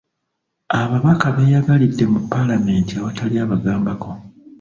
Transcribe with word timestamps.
Ababaka 0.81 1.25
beeyagalidde 1.35 2.03
mu 2.13 2.19
palamenti 2.31 2.93
awatali 2.99 3.35
abagambako. 3.45 4.09